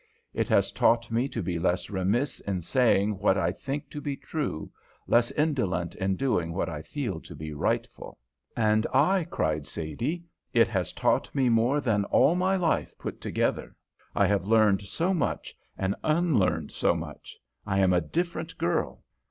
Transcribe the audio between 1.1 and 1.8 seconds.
me to be